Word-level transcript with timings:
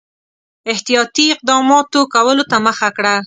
احتیاطي 0.71 1.25
اقداماتو 1.35 1.99
کولو 2.13 2.43
ته 2.51 2.57
مخه 2.65 2.89
کړه. 2.97 3.13